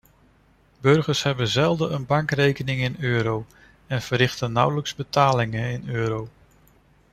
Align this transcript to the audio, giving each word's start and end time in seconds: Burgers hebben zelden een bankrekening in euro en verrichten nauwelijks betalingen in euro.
Burgers 0.81 1.23
hebben 1.23 1.47
zelden 1.47 1.93
een 1.93 2.05
bankrekening 2.05 2.81
in 2.81 2.95
euro 2.99 3.45
en 3.87 4.01
verrichten 4.01 4.51
nauwelijks 4.51 4.95
betalingen 4.95 5.69
in 5.71 5.89
euro. 5.89 6.29